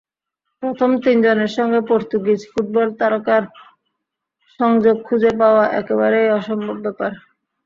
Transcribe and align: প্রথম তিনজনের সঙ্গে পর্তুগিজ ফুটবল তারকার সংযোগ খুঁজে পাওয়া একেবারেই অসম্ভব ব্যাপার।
প্রথম 0.63 0.91
তিনজনের 1.03 1.51
সঙ্গে 1.57 1.79
পর্তুগিজ 1.89 2.41
ফুটবল 2.51 2.87
তারকার 2.99 3.43
সংযোগ 4.59 4.95
খুঁজে 5.07 5.31
পাওয়া 5.41 5.63
একেবারেই 5.79 6.27
অসম্ভব 6.37 6.77
ব্যাপার। 6.85 7.11